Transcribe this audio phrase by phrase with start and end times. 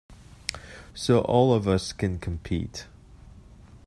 [0.95, 2.87] So all of us can compete.